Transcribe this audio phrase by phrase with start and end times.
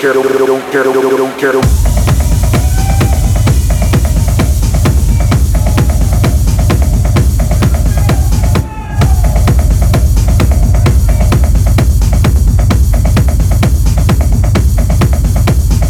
[0.00, 0.22] quiero,
[0.70, 0.90] quiero,
[1.36, 1.60] quiero.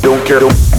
[0.03, 0.70] Don't care.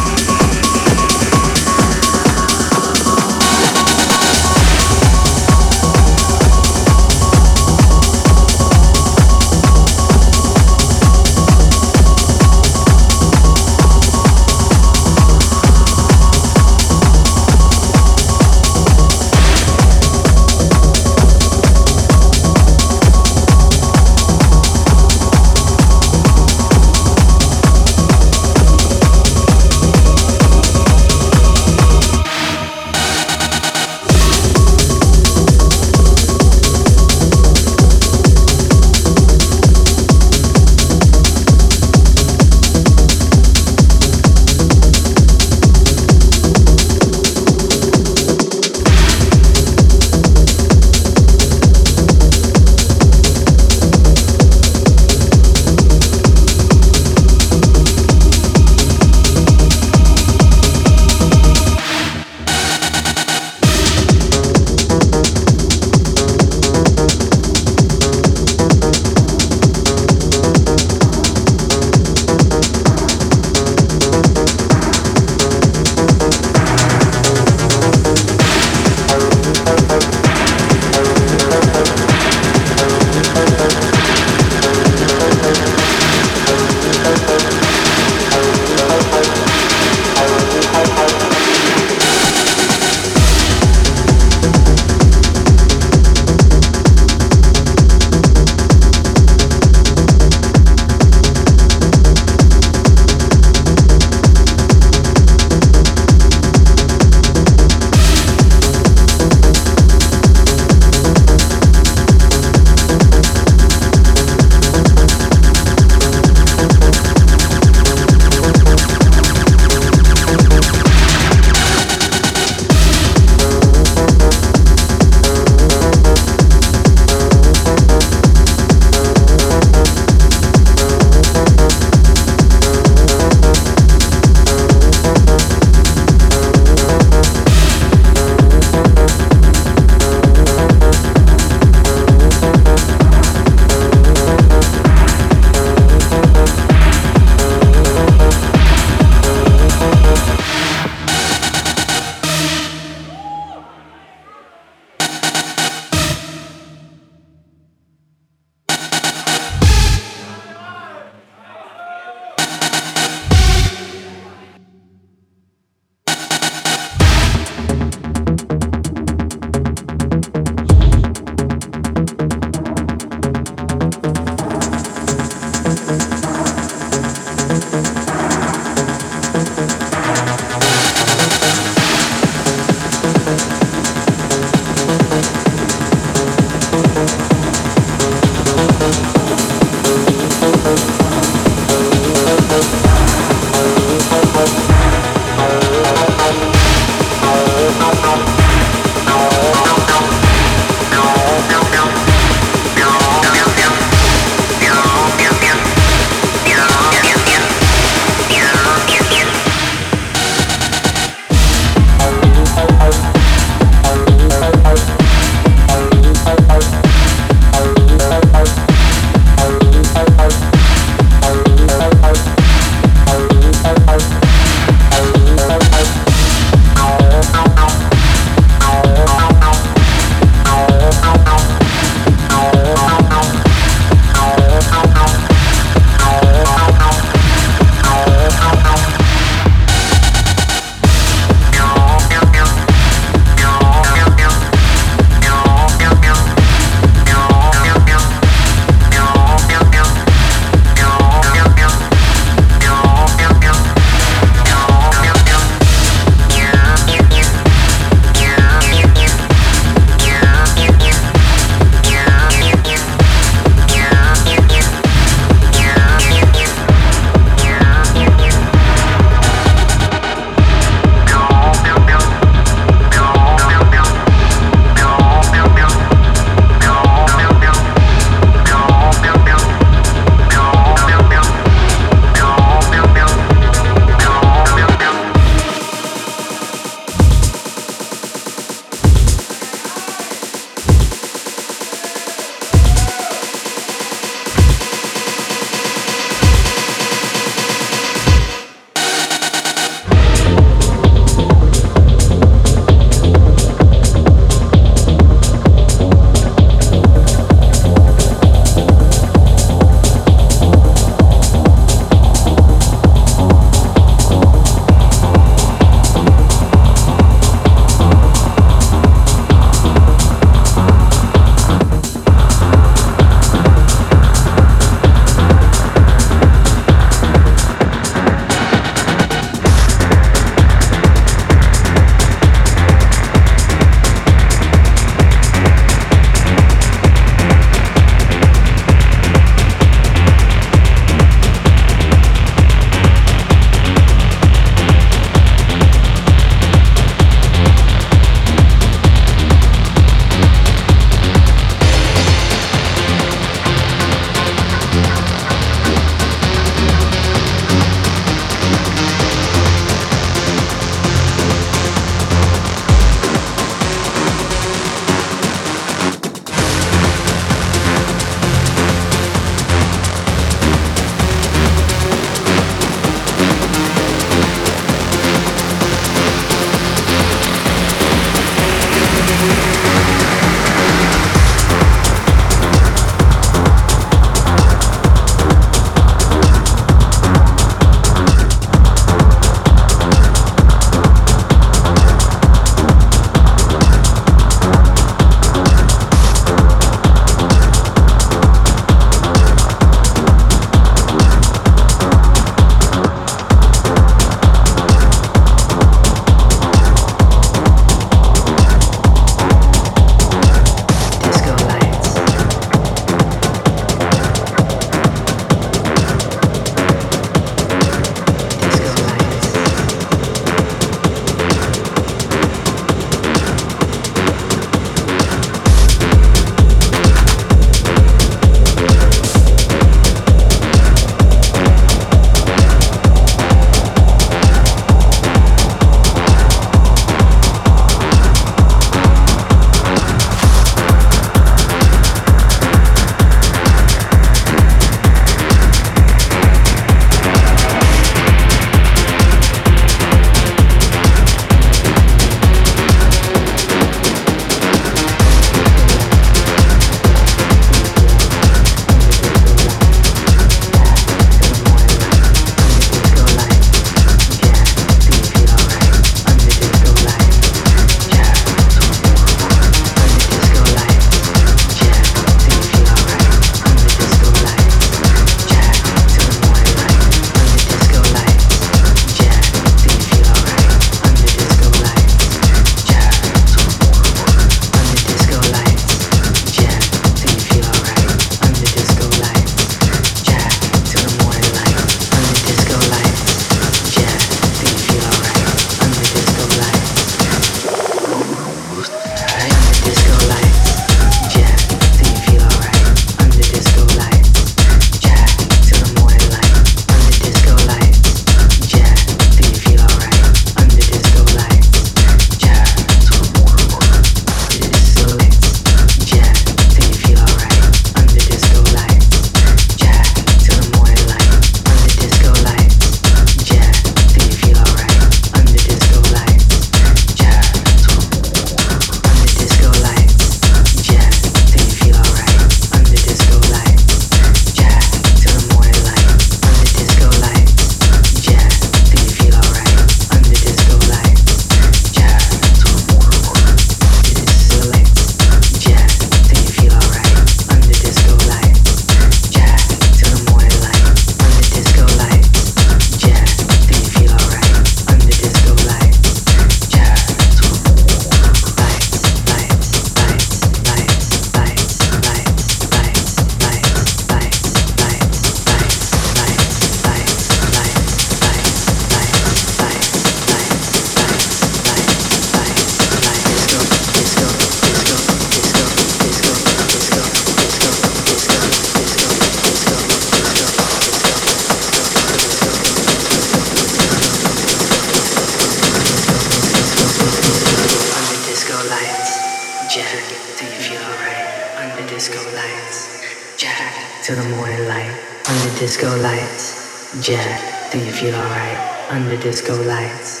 [597.81, 598.37] Feel alright?
[598.69, 600.00] Under disco lights.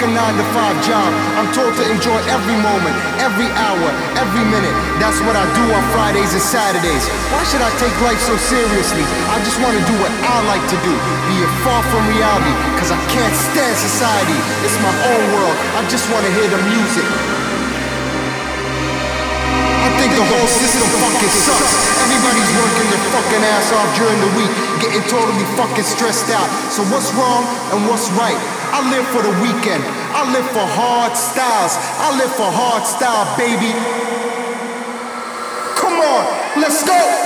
[0.00, 1.12] A 9 to 5 job.
[1.36, 3.84] I'm told to enjoy every moment, every hour,
[4.16, 4.72] every minute.
[4.96, 7.04] That's what I do on Fridays and Saturdays.
[7.28, 9.04] Why should I take life so seriously?
[9.28, 10.94] I just want to do what I like to do,
[11.28, 12.48] be it far from reality,
[12.80, 14.40] cause I can't stand society.
[14.64, 15.56] It's my own world.
[15.76, 17.04] I just want to hear the music.
[19.84, 21.76] I think the whole system fucking sucks.
[22.08, 26.48] Everybody's working their fucking ass off during the week, getting totally fucking stressed out.
[26.72, 27.44] So what's wrong
[27.76, 28.59] and what's right?
[28.80, 29.84] I live for the weekend.
[29.84, 31.76] I live for hard styles.
[32.00, 33.76] I live for hard style, baby.
[35.76, 37.19] Come on, let's go.